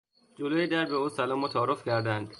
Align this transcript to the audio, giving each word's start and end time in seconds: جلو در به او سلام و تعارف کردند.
جلو 0.39 0.67
در 0.67 0.85
به 0.85 0.95
او 0.95 1.09
سلام 1.09 1.43
و 1.43 1.47
تعارف 1.47 1.83
کردند. 1.83 2.29